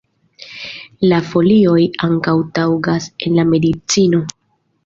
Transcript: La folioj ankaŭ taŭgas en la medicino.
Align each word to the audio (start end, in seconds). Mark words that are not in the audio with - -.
La 1.11 1.19
folioj 1.33 1.83
ankaŭ 2.09 2.35
taŭgas 2.57 3.09
en 3.27 3.41
la 3.41 3.47
medicino. 3.55 4.25